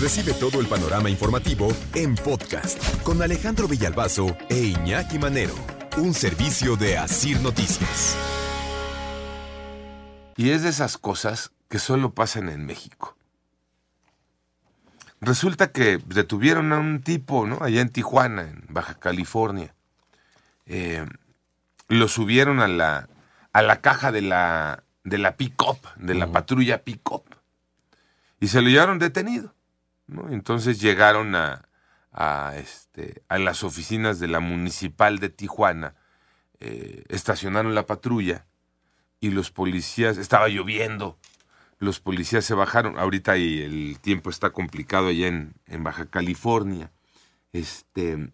Recibe 0.00 0.32
todo 0.34 0.60
el 0.60 0.66
panorama 0.66 1.08
informativo 1.08 1.68
en 1.94 2.16
podcast 2.16 3.02
con 3.02 3.22
Alejandro 3.22 3.68
Villalbazo 3.68 4.36
e 4.48 4.58
Iñaki 4.58 5.20
Manero, 5.20 5.54
un 5.96 6.12
servicio 6.14 6.76
de 6.76 6.98
Asir 6.98 7.40
Noticias. 7.40 8.16
Y 10.36 10.50
es 10.50 10.64
de 10.64 10.70
esas 10.70 10.98
cosas 10.98 11.52
que 11.68 11.78
solo 11.78 12.12
pasan 12.12 12.48
en 12.48 12.66
México. 12.66 13.16
Resulta 15.20 15.70
que 15.70 15.98
detuvieron 16.06 16.72
a 16.72 16.78
un 16.78 17.00
tipo, 17.00 17.46
¿no? 17.46 17.62
Allá 17.62 17.80
en 17.80 17.88
Tijuana, 17.88 18.42
en 18.42 18.64
Baja 18.68 18.94
California. 18.98 19.74
Eh, 20.66 21.06
lo 21.88 22.08
subieron 22.08 22.58
a 22.60 22.66
la, 22.66 23.08
a 23.52 23.62
la 23.62 23.80
caja 23.80 24.10
de 24.10 24.22
la, 24.22 24.82
de 25.04 25.18
la 25.18 25.36
pick-up, 25.36 25.78
de 25.96 26.14
la 26.14 26.26
patrulla 26.26 26.82
pick-up. 26.82 27.24
Y 28.40 28.48
se 28.48 28.60
lo 28.60 28.68
llevaron 28.68 28.98
detenido. 28.98 29.54
Entonces 30.08 30.80
llegaron 30.80 31.34
a, 31.34 31.68
a, 32.12 32.54
este, 32.56 33.22
a 33.28 33.38
las 33.38 33.64
oficinas 33.64 34.20
de 34.20 34.28
la 34.28 34.40
municipal 34.40 35.18
de 35.18 35.28
Tijuana, 35.28 35.94
eh, 36.60 37.04
estacionaron 37.08 37.74
la 37.74 37.86
patrulla 37.86 38.46
y 39.20 39.30
los 39.30 39.50
policías, 39.50 40.16
estaba 40.16 40.48
lloviendo, 40.48 41.18
los 41.78 42.00
policías 42.00 42.44
se 42.44 42.54
bajaron, 42.54 42.98
ahorita 42.98 43.36
y 43.36 43.62
el 43.62 43.98
tiempo 44.00 44.30
está 44.30 44.50
complicado 44.50 45.08
allá 45.08 45.26
en, 45.26 45.54
en 45.66 45.82
Baja 45.82 46.06
California, 46.06 46.92
este, 47.52 48.30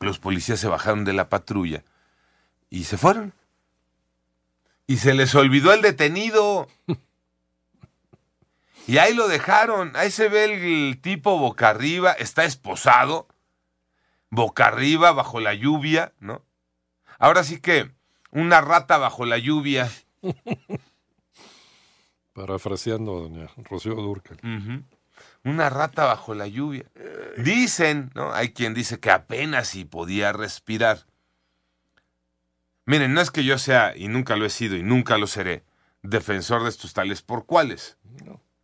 los 0.00 0.18
policías 0.18 0.60
se 0.60 0.68
bajaron 0.68 1.04
de 1.04 1.14
la 1.14 1.28
patrulla 1.28 1.84
y 2.68 2.84
se 2.84 2.96
fueron. 2.96 3.32
Y 4.86 4.98
se 4.98 5.14
les 5.14 5.34
olvidó 5.34 5.72
el 5.72 5.80
detenido. 5.80 6.68
Y 8.86 8.98
ahí 8.98 9.14
lo 9.14 9.28
dejaron. 9.28 9.92
Ahí 9.94 10.10
se 10.10 10.28
ve 10.28 10.44
el 10.44 11.00
tipo 11.00 11.38
boca 11.38 11.70
arriba, 11.70 12.12
está 12.12 12.44
esposado, 12.44 13.28
boca 14.30 14.66
arriba, 14.66 15.12
bajo 15.12 15.40
la 15.40 15.54
lluvia, 15.54 16.12
¿no? 16.20 16.42
Ahora 17.18 17.44
sí 17.44 17.60
que 17.60 17.90
una 18.30 18.60
rata 18.60 18.98
bajo 18.98 19.24
la 19.24 19.38
lluvia. 19.38 19.90
Parafraseando 22.34 23.16
a 23.16 23.20
doña 23.20 23.46
Rocío 23.56 23.94
Durcal. 23.94 24.38
Una 25.44 25.70
rata 25.70 26.04
bajo 26.04 26.34
la 26.34 26.48
lluvia. 26.48 26.84
Dicen, 27.38 28.10
¿no? 28.14 28.32
Hay 28.32 28.52
quien 28.52 28.74
dice 28.74 28.98
que 28.98 29.10
apenas 29.10 29.68
si 29.68 29.84
podía 29.84 30.32
respirar. 30.32 31.06
Miren, 32.86 33.14
no 33.14 33.20
es 33.20 33.30
que 33.30 33.44
yo 33.44 33.56
sea, 33.56 33.96
y 33.96 34.08
nunca 34.08 34.36
lo 34.36 34.44
he 34.44 34.50
sido, 34.50 34.76
y 34.76 34.82
nunca 34.82 35.16
lo 35.16 35.26
seré, 35.26 35.64
defensor 36.02 36.64
de 36.64 36.68
estos 36.68 36.92
tales 36.92 37.22
por 37.22 37.46
cuales. 37.46 37.96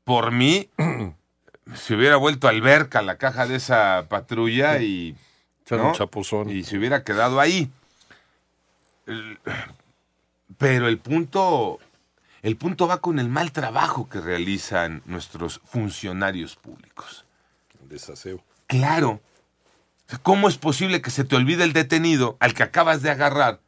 Por 0.05 0.33
mí, 0.33 0.69
se 1.75 1.95
hubiera 1.95 2.17
vuelto 2.17 2.49
alberca 2.49 3.03
la 3.03 3.17
caja 3.17 3.47
de 3.47 3.57
esa 3.57 4.07
patrulla 4.09 4.81
y, 4.81 5.17
¿no? 5.71 5.93
chapuzón. 5.93 6.51
y 6.51 6.65
se 6.65 6.79
hubiera 6.79 7.05
quedado 7.05 7.41
ahí. 7.41 7.71
Pero 10.59 10.89
el 10.89 10.99
punto, 10.99 11.79
el 12.43 12.57
punto 12.57 12.87
va 12.87 13.01
con 13.01 13.19
el 13.19 13.29
mal 13.29 13.53
trabajo 13.53 14.09
que 14.09 14.21
realizan 14.21 15.03
nuestros 15.07 15.61
funcionarios 15.65 16.57
públicos. 16.57 17.25
Desaseo. 17.89 18.43
Claro. 18.67 19.21
¿Cómo 20.23 20.49
es 20.49 20.59
posible 20.59 21.03
que 21.03 21.11
se 21.11 21.25
te 21.25 21.37
olvide 21.37 21.65
el 21.65 21.73
detenido 21.73 22.37
al 22.41 22.55
que 22.55 22.63
acabas 22.63 23.03
de 23.03 23.11
agarrar 23.11 23.61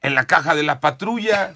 en 0.00 0.14
la 0.14 0.26
caja 0.26 0.54
de 0.54 0.62
la 0.62 0.80
patrulla? 0.80 1.54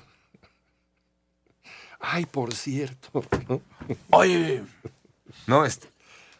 Ay, 2.07 2.27
por 2.27 2.55
cierto. 2.55 3.25
¿no? 3.49 3.63
Oye, 4.11 4.63
no, 5.47 5.65
este, 5.65 5.89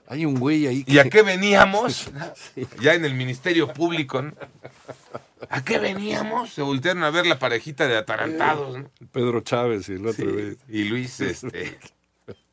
Hay 0.07 0.27
un 0.27 0.39
güey 0.39 0.67
ahí 0.67 0.85
que... 0.85 0.93
¿y 0.93 0.99
a 0.99 1.09
qué 1.09 1.23
veníamos? 1.23 2.11
Ya 2.81 2.95
en 2.95 3.05
el 3.05 3.15
Ministerio 3.15 3.73
Público, 3.73 4.23
¿no? 4.23 4.35
¿A 5.49 5.65
qué 5.65 5.79
veníamos? 5.79 6.53
Se 6.53 6.63
voltearon 6.63 7.05
a 7.05 7.11
ver 7.11 7.27
la 7.27 7.39
parejita 7.39 7.87
de 7.87 7.97
atarantados, 7.97 8.79
¿no? 8.79 8.91
Pedro 9.13 9.41
Chávez 9.41 9.89
y 9.89 9.93
el 9.93 10.07
otro 10.07 10.25
Sí, 10.25 10.33
güey. 10.33 10.57
Y 10.69 10.85
Luis, 10.85 11.21
este. 11.21 11.79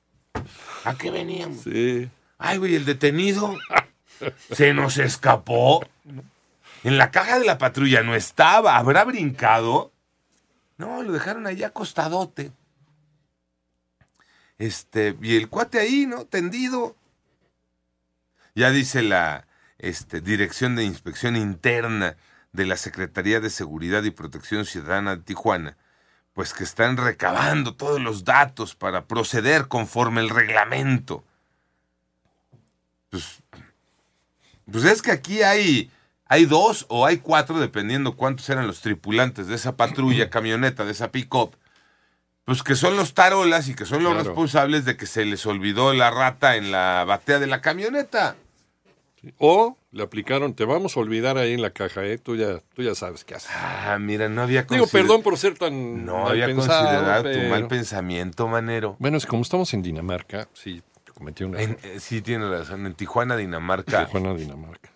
¿A 0.84 0.98
qué 0.98 1.12
veníamos? 1.12 1.62
Sí. 1.62 2.10
Ay, 2.38 2.58
güey, 2.58 2.76
el 2.76 2.86
detenido 2.86 3.58
se 4.52 4.74
nos 4.74 4.98
escapó. 4.98 5.86
En 6.84 6.98
la 6.98 7.12
caja 7.12 7.40
de 7.40 7.46
la 7.46 7.58
patrulla 7.58 8.04
no 8.04 8.16
estaba. 8.16 8.78
¿Habrá 8.78 9.04
brincado? 9.06 9.92
No, 10.78 11.02
lo 11.04 11.14
dejaron 11.14 11.48
allá 11.48 11.68
acostadote. 11.68 12.52
Este, 14.62 15.18
y 15.24 15.38
el 15.38 15.50
cuate 15.50 15.80
ahí, 15.80 16.06
¿no? 16.06 16.26
Tendido. 16.26 16.96
Ya 18.54 18.70
dice 18.70 19.02
la 19.02 19.48
este, 19.80 20.22
Dirección 20.22 20.76
de 20.76 20.84
Inspección 20.84 21.36
Interna 21.36 22.16
de 22.52 22.68
la 22.68 22.78
Secretaría 22.78 23.40
de 23.40 23.50
Seguridad 23.50 24.04
y 24.04 24.12
Protección 24.12 24.66
Ciudadana 24.66 25.16
de 25.16 25.24
Tijuana, 25.24 25.78
pues 26.34 26.54
que 26.54 26.64
están 26.64 26.98
recabando 26.98 27.74
todos 27.74 28.00
los 28.00 28.24
datos 28.24 28.76
para 28.76 29.08
proceder 29.08 29.68
conforme 29.68 30.22
el 30.22 30.30
reglamento. 30.30 31.26
Pues, 33.10 33.42
pues 34.72 34.86
es 34.86 35.02
que 35.02 35.12
aquí 35.12 35.42
hay, 35.42 35.90
hay 36.26 36.46
dos 36.46 36.86
o 36.88 37.08
hay 37.08 37.18
cuatro, 37.18 37.60
dependiendo 37.60 38.16
cuántos 38.16 38.48
eran 38.48 38.68
los 38.68 38.82
tripulantes 38.82 39.48
de 39.48 39.56
esa 39.56 39.76
patrulla, 39.76 40.30
camioneta, 40.30 40.86
de 40.86 40.92
esa 40.92 41.12
pick-up, 41.12 41.56
pues 42.46 42.64
que 42.64 42.76
son 42.76 42.96
los 42.98 43.14
tarolas 43.14 43.68
y 43.70 43.76
que 43.76 43.86
son 43.86 44.04
los 44.04 44.14
Claro. 44.14 44.28
responsables 44.30 44.86
de 44.86 44.98
que 44.98 45.06
se 45.06 45.26
les 45.26 45.46
olvidó 45.46 45.94
la 45.94 46.12
rata 46.12 46.56
en 46.56 46.72
la 46.72 47.04
batea 47.08 47.40
de 47.40 47.48
la 47.48 47.62
camioneta. 47.62 48.36
O 49.38 49.78
le 49.92 50.02
aplicaron, 50.02 50.56
te 50.56 50.66
vamos 50.66 50.98
a 50.98 51.00
olvidar 51.00 51.38
ahí 51.38 51.54
en 51.54 51.62
la 51.62 51.70
caja, 51.70 52.04
¿eh? 52.04 52.18
Tú 52.18 52.36
ya, 52.36 52.58
tú 52.74 52.82
ya 52.82 52.96
sabes 52.96 53.24
qué 53.24 53.36
haces. 53.36 53.52
Ah, 53.54 53.98
mira, 54.00 54.28
no 54.30 54.42
había 54.42 54.64
Digo, 54.64 54.86
consider- 54.86 55.04
perdón 55.04 55.22
por 55.22 55.38
ser 55.38 55.58
tan 55.60 56.06
No 56.06 56.24
mal 56.24 56.32
había 56.32 56.48
pensado, 56.48 56.86
considerado 56.88 57.32
tu 57.32 57.40
mal 57.50 57.68
pensamiento, 57.68 58.48
manero. 58.48 58.96
Bueno, 58.98 59.18
es 59.18 59.28
como 59.28 59.44
estamos 59.44 59.72
en 59.76 59.84
Dinamarca, 59.84 60.48
sí, 60.54 60.82
cometí 61.14 61.44
una 61.44 61.62
En- 61.62 61.78
eh, 61.84 62.00
sí, 62.00 62.22
tiene 62.24 62.50
razón. 62.50 62.84
En 62.88 62.96
Tijuana, 62.96 63.36
Dinamarca, 63.38 64.06
Tijuana, 64.08 64.34
Dinamarca. 64.34 64.90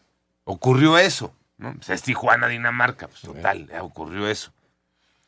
ocurrió 0.45 0.97
eso. 0.97 1.31
¿no? 1.57 1.75
O 1.79 1.83
sea, 1.83 1.93
es 1.93 2.01
Tijuana, 2.01 2.47
Dinamarca. 2.47 3.07
Pues 3.07 3.21
total, 3.21 3.69
ocurrió 3.79 4.27
eso. 4.27 4.51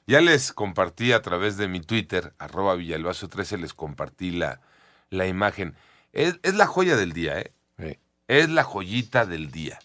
Ya 0.07 0.22
les 0.22 0.53
compartí 0.53 1.12
a 1.12 1.22
través 1.22 1.57
de 1.57 1.68
mi 1.68 1.81
Twitter, 1.81 2.34
arroba 2.40 2.78
Villalbazo13, 2.78 3.59
les 3.59 3.73
compartí 3.73 4.31
la, 4.31 4.62
la 5.09 5.28
imagen. 5.28 5.75
Es, 6.13 6.40
es 6.44 6.56
la 6.56 6.66
joya 6.66 6.95
del 6.95 7.12
día, 7.12 7.40
¿eh? 7.40 7.51
Sí. 7.78 8.00
Es 8.29 8.50
la 8.50 8.63
joyita 8.63 9.25
del 9.25 9.51
día. 9.51 9.79